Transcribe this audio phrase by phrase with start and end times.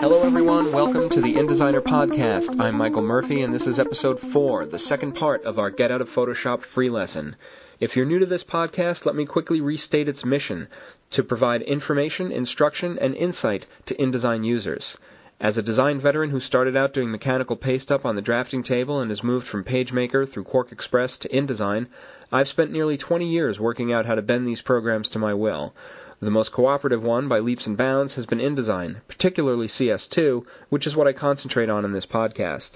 [0.00, 0.70] Hello, everyone.
[0.70, 2.60] Welcome to the InDesigner podcast.
[2.60, 6.02] I'm Michael Murphy, and this is episode four, the second part of our Get Out
[6.02, 7.36] of Photoshop free lesson.
[7.78, 10.68] If you're new to this podcast, let me quickly restate its mission
[11.12, 14.98] to provide information, instruction, and insight to InDesign users.
[15.42, 19.00] As a design veteran who started out doing mechanical paste up on the drafting table
[19.00, 21.86] and has moved from PageMaker through QuarkXPress to InDesign,
[22.30, 25.74] I've spent nearly 20 years working out how to bend these programs to my will.
[26.20, 30.94] The most cooperative one, by leaps and bounds, has been InDesign, particularly CS2, which is
[30.94, 32.72] what I concentrate on in this podcast.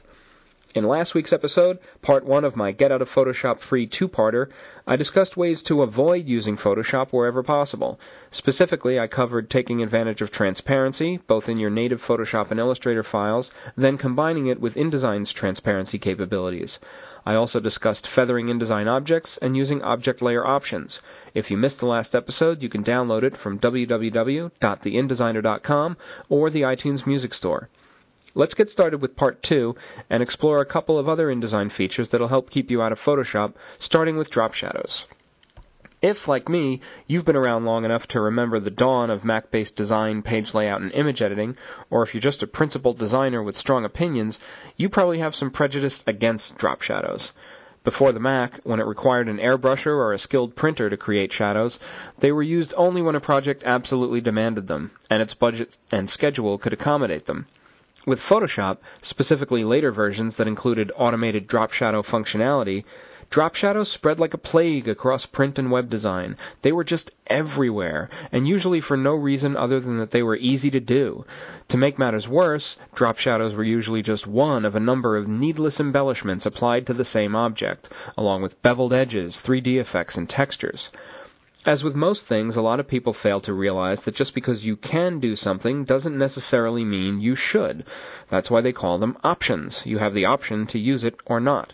[0.74, 4.48] In last week's episode, part one of my Get Out of Photoshop free two parter,
[4.88, 8.00] I discussed ways to avoid using Photoshop wherever possible.
[8.32, 13.52] Specifically, I covered taking advantage of transparency, both in your native Photoshop and Illustrator files,
[13.76, 16.80] then combining it with InDesign's transparency capabilities.
[17.24, 20.98] I also discussed feathering InDesign objects and using object layer options.
[21.34, 25.96] If you missed the last episode, you can download it from www.theindesigner.com
[26.28, 27.68] or the iTunes Music Store.
[28.36, 29.76] Let's get started with part two
[30.10, 33.54] and explore a couple of other InDesign features that'll help keep you out of Photoshop,
[33.78, 35.06] starting with drop shadows.
[36.02, 39.76] If, like me, you've been around long enough to remember the dawn of Mac based
[39.76, 41.56] design, page layout, and image editing,
[41.90, 44.40] or if you're just a principled designer with strong opinions,
[44.76, 47.30] you probably have some prejudice against drop shadows.
[47.84, 51.78] Before the Mac, when it required an airbrusher or a skilled printer to create shadows,
[52.18, 56.58] they were used only when a project absolutely demanded them, and its budget and schedule
[56.58, 57.46] could accommodate them.
[58.06, 62.84] With Photoshop, specifically later versions that included automated drop shadow functionality,
[63.30, 66.36] drop shadows spread like a plague across print and web design.
[66.60, 70.70] They were just everywhere, and usually for no reason other than that they were easy
[70.72, 71.24] to do.
[71.68, 75.80] To make matters worse, drop shadows were usually just one of a number of needless
[75.80, 77.88] embellishments applied to the same object,
[78.18, 80.90] along with beveled edges, 3D effects, and textures.
[81.66, 84.76] As with most things, a lot of people fail to realize that just because you
[84.76, 87.86] can do something doesn't necessarily mean you should.
[88.28, 89.80] That's why they call them options.
[89.86, 91.72] You have the option to use it or not.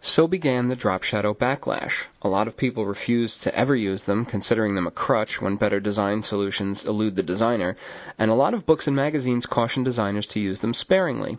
[0.00, 2.04] So began the drop shadow backlash.
[2.22, 5.80] A lot of people refuse to ever use them, considering them a crutch when better
[5.80, 7.76] design solutions elude the designer,
[8.18, 11.36] and a lot of books and magazines caution designers to use them sparingly.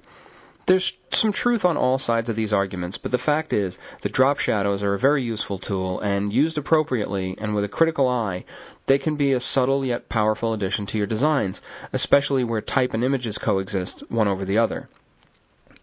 [0.67, 4.37] There's some truth on all sides of these arguments, but the fact is that drop
[4.37, 8.43] shadows are a very useful tool, and used appropriately and with a critical eye,
[8.85, 11.61] they can be a subtle yet powerful addition to your designs,
[11.93, 14.89] especially where type and images coexist one over the other.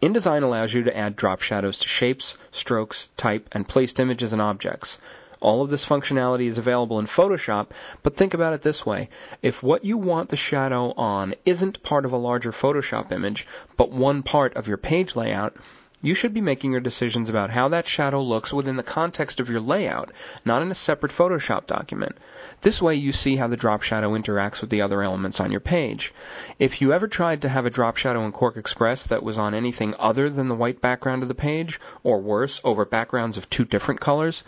[0.02, 4.42] InDesign allows you to add drop shadows to shapes, strokes, type, and placed images and
[4.42, 4.98] objects.
[5.44, 7.66] All of this functionality is available in Photoshop,
[8.02, 9.10] but think about it this way.
[9.42, 13.46] If what you want the shadow on isn't part of a larger Photoshop image,
[13.76, 15.54] but one part of your page layout,
[16.00, 19.50] you should be making your decisions about how that shadow looks within the context of
[19.50, 20.12] your layout,
[20.46, 22.16] not in a separate Photoshop document.
[22.62, 25.60] This way you see how the drop shadow interacts with the other elements on your
[25.60, 26.14] page.
[26.58, 29.94] If you ever tried to have a drop shadow in QuarkXPress that was on anything
[29.98, 34.00] other than the white background of the page, or worse, over backgrounds of two different
[34.00, 34.42] colors,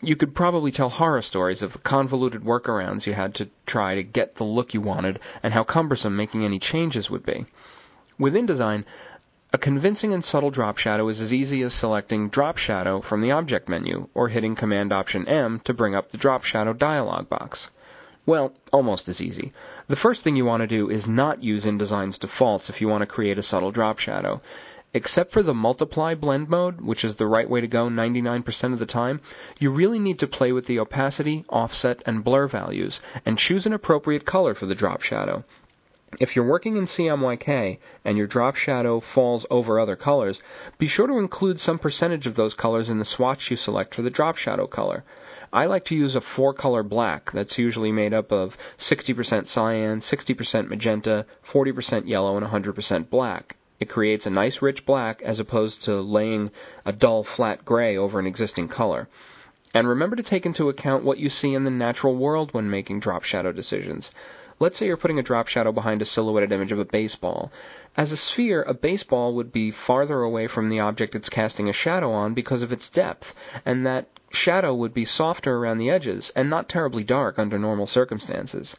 [0.00, 4.02] you could probably tell horror stories of the convoluted workarounds you had to try to
[4.02, 7.46] get the look you wanted and how cumbersome making any changes would be.
[8.18, 8.84] With InDesign,
[9.52, 13.30] a convincing and subtle drop shadow is as easy as selecting Drop Shadow from the
[13.30, 17.70] Object menu or hitting Command Option M to bring up the Drop Shadow dialog box.
[18.26, 19.52] Well, almost as easy.
[19.86, 23.00] The first thing you want to do is not use InDesign's defaults if you want
[23.00, 24.42] to create a subtle drop shadow.
[24.94, 28.78] Except for the multiply blend mode, which is the right way to go 99% of
[28.78, 29.20] the time,
[29.58, 33.74] you really need to play with the opacity, offset, and blur values, and choose an
[33.74, 35.44] appropriate color for the drop shadow.
[36.18, 40.40] If you're working in CMYK and your drop shadow falls over other colors,
[40.78, 44.00] be sure to include some percentage of those colors in the swatch you select for
[44.00, 45.04] the drop shadow color.
[45.52, 50.00] I like to use a four color black that's usually made up of 60% cyan,
[50.00, 53.56] 60% magenta, 40% yellow, and 100% black.
[53.80, 56.50] It creates a nice rich black as opposed to laying
[56.84, 59.08] a dull flat gray over an existing color.
[59.72, 63.00] And remember to take into account what you see in the natural world when making
[63.00, 64.10] drop shadow decisions.
[64.60, 67.52] Let's say you're putting a drop shadow behind a silhouetted image of a baseball.
[67.96, 71.72] As a sphere, a baseball would be farther away from the object it's casting a
[71.72, 76.32] shadow on because of its depth, and that shadow would be softer around the edges
[76.34, 78.76] and not terribly dark under normal circumstances.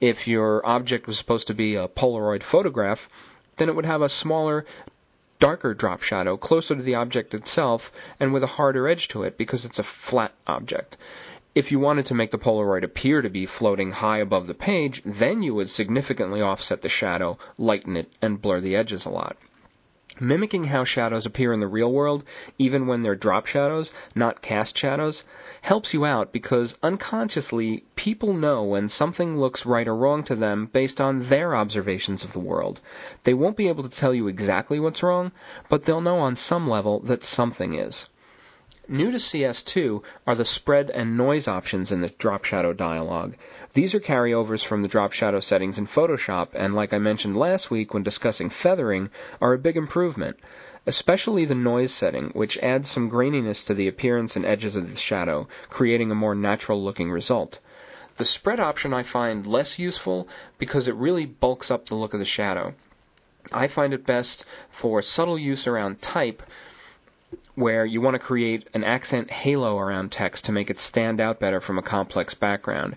[0.00, 3.08] If your object was supposed to be a Polaroid photograph,
[3.58, 4.64] then it would have a smaller,
[5.38, 9.36] darker drop shadow closer to the object itself and with a harder edge to it
[9.36, 10.96] because it's a flat object.
[11.54, 15.02] If you wanted to make the Polaroid appear to be floating high above the page,
[15.04, 19.36] then you would significantly offset the shadow, lighten it, and blur the edges a lot.
[20.20, 22.24] Mimicking how shadows appear in the real world,
[22.58, 25.22] even when they're drop shadows, not cast shadows,
[25.62, 30.66] helps you out because unconsciously people know when something looks right or wrong to them
[30.72, 32.80] based on their observations of the world.
[33.22, 35.30] They won't be able to tell you exactly what's wrong,
[35.68, 38.08] but they'll know on some level that something is.
[38.90, 43.34] New to CS2 are the spread and noise options in the drop shadow dialog.
[43.74, 47.70] These are carryovers from the drop shadow settings in Photoshop, and like I mentioned last
[47.70, 49.10] week when discussing feathering,
[49.42, 50.38] are a big improvement.
[50.86, 54.98] Especially the noise setting, which adds some graininess to the appearance and edges of the
[54.98, 57.60] shadow, creating a more natural looking result.
[58.16, 60.26] The spread option I find less useful
[60.56, 62.72] because it really bulks up the look of the shadow.
[63.52, 66.42] I find it best for subtle use around type,
[67.54, 71.40] where you want to create an accent halo around text to make it stand out
[71.40, 72.96] better from a complex background.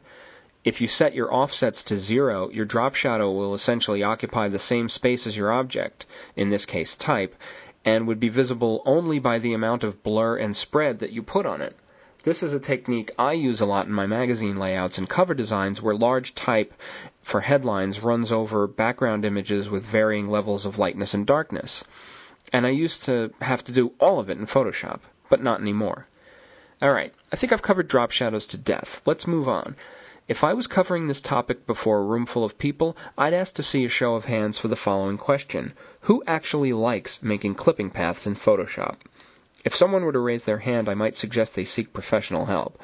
[0.63, 4.87] If you set your offsets to zero, your drop shadow will essentially occupy the same
[4.87, 6.05] space as your object,
[6.35, 7.35] in this case type,
[7.83, 11.45] and would be visible only by the amount of blur and spread that you put
[11.45, 11.75] on it.
[12.23, 15.81] This is a technique I use a lot in my magazine layouts and cover designs
[15.81, 16.71] where large type
[17.23, 21.83] for headlines runs over background images with varying levels of lightness and darkness
[22.53, 25.00] and I used to have to do all of it in Photoshop,
[25.30, 26.07] but not anymore.
[26.83, 29.01] Alright, I think I've covered drop shadows to death.
[29.06, 29.75] Let's move on.
[30.27, 33.63] If I was covering this topic before a room full of people, I'd ask to
[33.63, 38.25] see a show of hands for the following question Who actually likes making clipping paths
[38.25, 38.98] in Photoshop?
[39.63, 42.81] If someone were to raise their hand, I might suggest they seek professional help.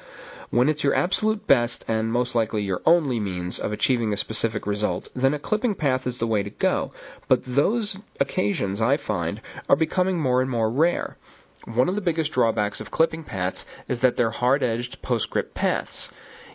[0.49, 4.67] When it's your absolute best and most likely your only means of achieving a specific
[4.67, 6.93] result, then a clipping path is the way to go.
[7.27, 11.17] But those occasions, I find, are becoming more and more rare.
[11.65, 16.11] One of the biggest drawbacks of clipping paths is that they're hard edged PostScript paths.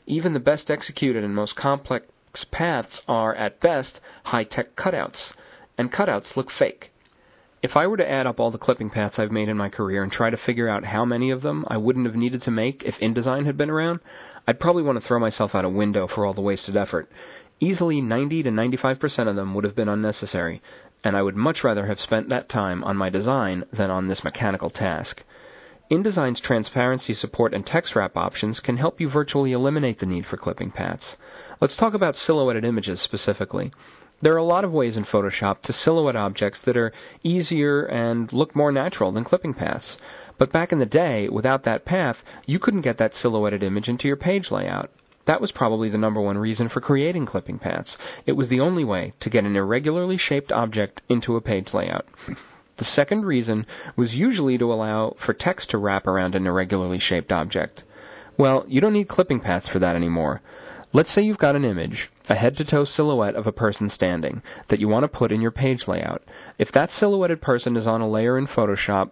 [0.06, 5.34] Even the best executed and most complex paths are, at best, high tech cutouts.
[5.76, 6.91] And cutouts look fake.
[7.62, 10.02] If I were to add up all the clipping paths I've made in my career
[10.02, 12.82] and try to figure out how many of them I wouldn't have needed to make
[12.82, 14.00] if InDesign had been around,
[14.48, 17.08] I'd probably want to throw myself out a window for all the wasted effort.
[17.60, 20.60] Easily 90 to 95% of them would have been unnecessary,
[21.04, 24.24] and I would much rather have spent that time on my design than on this
[24.24, 25.22] mechanical task.
[25.88, 30.36] InDesign's transparency support and text wrap options can help you virtually eliminate the need for
[30.36, 31.16] clipping paths.
[31.60, 33.70] Let's talk about silhouetted images specifically.
[34.22, 36.92] There are a lot of ways in Photoshop to silhouette objects that are
[37.24, 39.98] easier and look more natural than clipping paths.
[40.38, 44.06] But back in the day, without that path, you couldn't get that silhouetted image into
[44.06, 44.90] your page layout.
[45.24, 47.98] That was probably the number one reason for creating clipping paths.
[48.24, 52.06] It was the only way to get an irregularly shaped object into a page layout.
[52.76, 53.66] The second reason
[53.96, 57.82] was usually to allow for text to wrap around an irregularly shaped object.
[58.36, 60.40] Well, you don't need clipping paths for that anymore.
[60.94, 64.42] Let's say you've got an image, a head to toe silhouette of a person standing,
[64.68, 66.22] that you want to put in your page layout.
[66.58, 69.08] If that silhouetted person is on a layer in Photoshop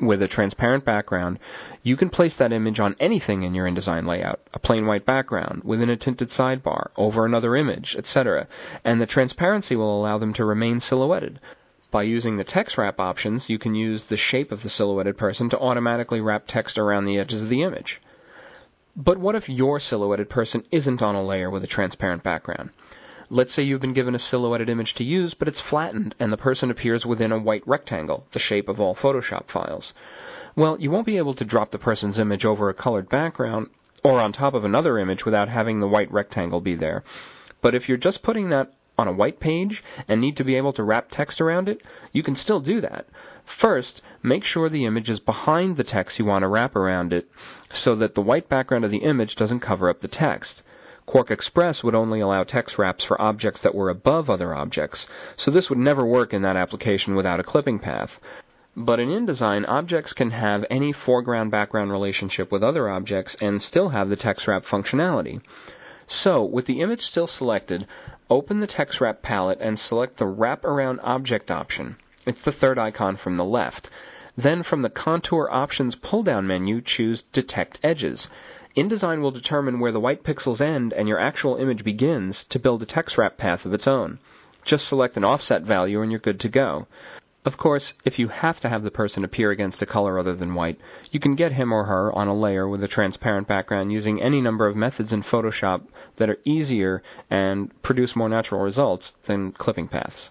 [0.00, 1.38] with a transparent background,
[1.84, 5.62] you can place that image on anything in your InDesign layout, a plain white background,
[5.62, 8.48] within a tinted sidebar, over another image, etc.,
[8.84, 11.38] and the transparency will allow them to remain silhouetted.
[11.92, 15.48] By using the text wrap options, you can use the shape of the silhouetted person
[15.50, 18.00] to automatically wrap text around the edges of the image.
[18.96, 22.70] But what if your silhouetted person isn't on a layer with a transparent background?
[23.30, 26.36] Let's say you've been given a silhouetted image to use, but it's flattened and the
[26.36, 29.94] person appears within a white rectangle, the shape of all Photoshop files.
[30.54, 33.70] Well, you won't be able to drop the person's image over a colored background
[34.04, 37.02] or on top of another image without having the white rectangle be there.
[37.62, 40.72] But if you're just putting that on a white page and need to be able
[40.72, 41.82] to wrap text around it,
[42.12, 43.04] you can still do that.
[43.44, 47.28] First, make sure the image is behind the text you want to wrap around it
[47.68, 50.62] so that the white background of the image doesn't cover up the text.
[51.08, 55.68] QuarkXPress would only allow text wraps for objects that were above other objects, so this
[55.68, 58.20] would never work in that application without a clipping path.
[58.76, 63.90] But in InDesign, objects can have any foreground background relationship with other objects and still
[63.90, 65.42] have the text wrap functionality.
[66.06, 67.86] So, with the image still selected,
[68.28, 71.96] open the text wrap palette and select the Wrap Around Object option.
[72.26, 73.90] It's the third icon from the left.
[74.36, 78.28] Then from the Contour Options pull-down menu, choose Detect Edges.
[78.76, 82.82] InDesign will determine where the white pixels end and your actual image begins to build
[82.82, 84.18] a text wrap path of its own.
[84.64, 86.86] Just select an offset value and you're good to go.
[87.44, 90.54] Of course, if you have to have the person appear against a color other than
[90.54, 90.80] white,
[91.10, 94.40] you can get him or her on a layer with a transparent background using any
[94.40, 95.82] number of methods in Photoshop
[96.16, 100.30] that are easier and produce more natural results than clipping paths.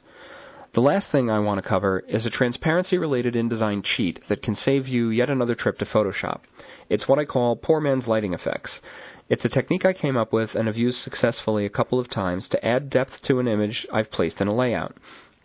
[0.71, 4.55] The last thing I want to cover is a transparency related InDesign cheat that can
[4.55, 6.39] save you yet another trip to Photoshop.
[6.87, 8.81] It's what I call poor man's lighting effects.
[9.27, 12.47] It's a technique I came up with and have used successfully a couple of times
[12.47, 14.95] to add depth to an image I've placed in a layout.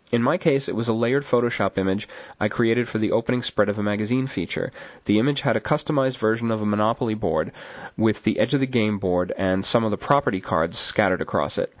[0.09, 2.07] In my case, it was a layered Photoshop image
[2.39, 4.71] I created for the opening spread of a magazine feature.
[5.03, 7.51] The image had a customized version of a Monopoly board
[7.97, 11.57] with the edge of the game board and some of the property cards scattered across
[11.57, 11.73] it.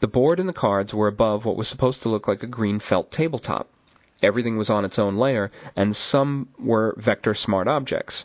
[0.00, 2.78] The board and the cards were above what was supposed to look like a green
[2.78, 3.68] felt tabletop.
[4.22, 8.24] Everything was on its own layer, and some were vector smart objects.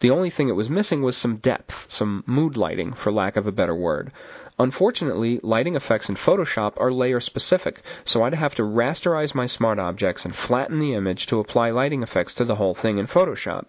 [0.00, 3.46] The only thing it was missing was some depth, some mood lighting, for lack of
[3.46, 4.12] a better word.
[4.56, 9.80] Unfortunately, lighting effects in Photoshop are layer specific, so I'd have to rasterize my smart
[9.80, 13.64] objects and flatten the image to apply lighting effects to the whole thing in Photoshop.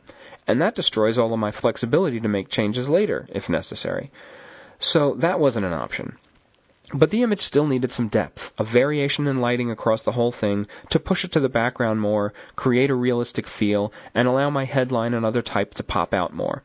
[0.47, 4.11] And that destroys all of my flexibility to make changes later, if necessary.
[4.77, 6.19] So that wasn't an option.
[6.93, 10.67] But the image still needed some depth, a variation in lighting across the whole thing
[10.91, 15.15] to push it to the background more, create a realistic feel, and allow my headline
[15.15, 16.61] and other type to pop out more.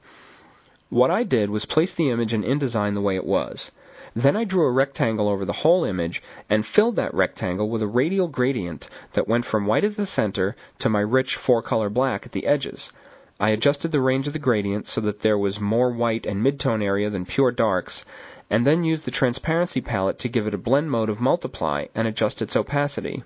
[0.90, 3.70] What I did was place the image in InDesign the way it was.
[4.16, 7.86] Then I drew a rectangle over the whole image and filled that rectangle with a
[7.86, 12.26] radial gradient that went from white at the center to my rich four color black
[12.26, 12.90] at the edges.
[13.38, 16.82] I adjusted the range of the gradient so that there was more white and midtone
[16.82, 18.04] area than pure darks,
[18.50, 22.08] and then used the transparency palette to give it a blend mode of multiply and
[22.08, 23.22] adjust its opacity.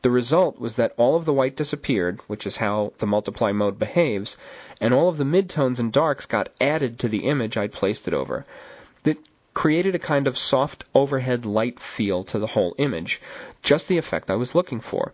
[0.00, 3.78] The result was that all of the white disappeared, which is how the multiply mode
[3.78, 4.38] behaves,
[4.80, 8.14] and all of the midtones and darks got added to the image I'd placed it
[8.14, 8.46] over.
[9.54, 13.20] Created a kind of soft overhead light feel to the whole image,
[13.62, 15.12] just the effect I was looking for.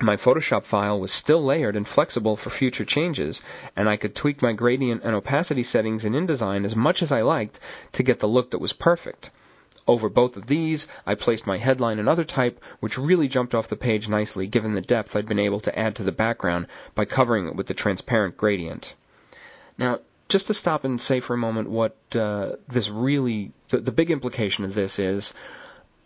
[0.00, 3.42] My Photoshop file was still layered and flexible for future changes,
[3.76, 7.20] and I could tweak my gradient and opacity settings in InDesign as much as I
[7.20, 7.60] liked
[7.92, 9.30] to get the look that was perfect.
[9.86, 13.68] Over both of these, I placed my headline and other type, which really jumped off
[13.68, 17.04] the page nicely given the depth I'd been able to add to the background by
[17.04, 18.94] covering it with the transparent gradient.
[19.76, 19.98] Now,
[20.30, 24.10] just to stop and say for a moment what uh, this really, the, the big
[24.10, 25.34] implication of this is,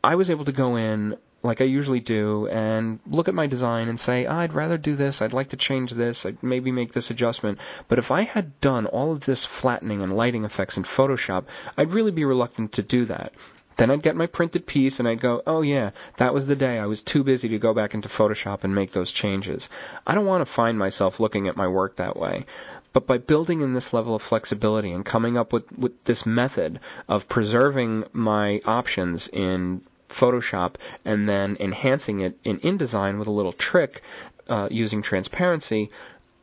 [0.02, 3.88] I was able to go in like I usually do and look at my design
[3.88, 7.10] and say, I'd rather do this, I'd like to change this, I'd maybe make this
[7.10, 7.58] adjustment.
[7.86, 11.44] But if I had done all of this flattening and lighting effects in Photoshop,
[11.76, 13.34] I'd really be reluctant to do that.
[13.76, 16.78] Then I'd get my printed piece and I'd go, oh yeah, that was the day
[16.78, 19.68] I was too busy to go back into Photoshop and make those changes.
[20.06, 22.46] I don't want to find myself looking at my work that way.
[22.92, 26.78] But by building in this level of flexibility and coming up with, with this method
[27.08, 33.52] of preserving my options in Photoshop and then enhancing it in InDesign with a little
[33.52, 34.02] trick
[34.48, 35.90] uh, using transparency,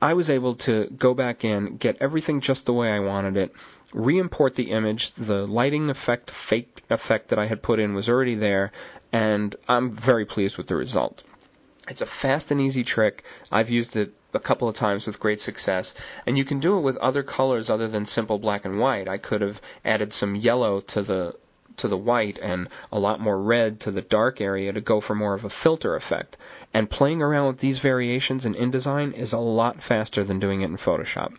[0.01, 3.53] I was able to go back in, get everything just the way I wanted it,
[3.93, 5.11] re-import the image.
[5.13, 8.71] The lighting effect, fake effect that I had put in was already there,
[9.11, 11.23] and I'm very pleased with the result.
[11.87, 13.23] It's a fast and easy trick.
[13.51, 15.93] I've used it a couple of times with great success,
[16.25, 19.07] and you can do it with other colors other than simple black and white.
[19.07, 21.35] I could have added some yellow to the
[21.77, 25.15] to the white and a lot more red to the dark area to go for
[25.15, 26.37] more of a filter effect.
[26.73, 30.65] And playing around with these variations in InDesign is a lot faster than doing it
[30.65, 31.33] in Photoshop.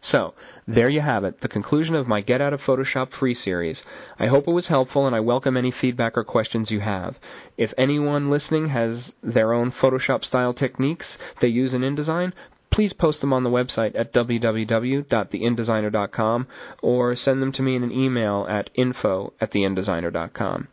[0.00, 0.34] So,
[0.66, 3.82] there you have it, the conclusion of my Get Out of Photoshop free series.
[4.18, 7.18] I hope it was helpful and I welcome any feedback or questions you have.
[7.56, 12.32] If anyone listening has their own Photoshop style techniques they use in InDesign,
[12.70, 16.46] please post them on the website at www.theindesigner.com
[16.80, 20.68] or send them to me in an email at info at theindesigner.com.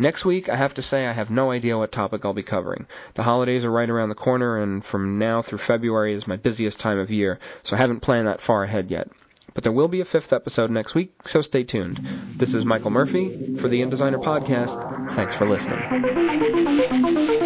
[0.00, 2.86] Next week, I have to say I have no idea what topic I'll be covering.
[3.14, 6.78] The holidays are right around the corner, and from now through February is my busiest
[6.78, 9.10] time of year, so I haven't planned that far ahead yet.
[9.54, 12.00] But there will be a fifth episode next week, so stay tuned.
[12.36, 15.12] This is Michael Murphy for the InDesigner Podcast.
[15.14, 17.37] Thanks for listening.